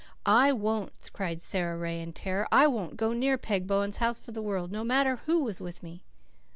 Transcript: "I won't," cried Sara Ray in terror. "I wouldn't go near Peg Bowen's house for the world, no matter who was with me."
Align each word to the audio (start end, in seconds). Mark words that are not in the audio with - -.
"I 0.25 0.51
won't," 0.51 1.11
cried 1.13 1.43
Sara 1.43 1.77
Ray 1.77 2.01
in 2.01 2.11
terror. 2.11 2.47
"I 2.51 2.65
wouldn't 2.65 2.97
go 2.97 3.13
near 3.13 3.37
Peg 3.37 3.67
Bowen's 3.67 3.97
house 3.97 4.19
for 4.19 4.31
the 4.31 4.41
world, 4.41 4.71
no 4.71 4.83
matter 4.83 5.17
who 5.27 5.43
was 5.43 5.61
with 5.61 5.83
me." 5.83 6.01